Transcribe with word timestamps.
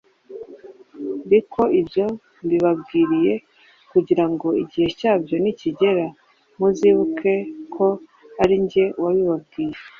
riko 1.31 1.61
ibyo 1.79 2.05
mbibabwiriye 2.45 3.33
kugira 3.91 4.25
ngo 4.31 4.47
igihe 4.61 4.87
cyabyo 4.99 5.35
nikigera, 5.43 6.05
muzibuke 6.57 7.33
ko 7.75 7.85
ari 8.41 8.55
jye 8.69 8.85
wabibabwiye. 9.03 9.79